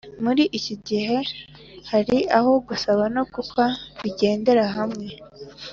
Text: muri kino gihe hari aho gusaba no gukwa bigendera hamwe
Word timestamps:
muri 0.23 0.43
kino 0.63 0.75
gihe 0.87 1.17
hari 1.91 2.17
aho 2.37 2.51
gusaba 2.67 3.03
no 3.15 3.23
gukwa 3.33 3.65
bigendera 4.01 4.65
hamwe 4.75 5.07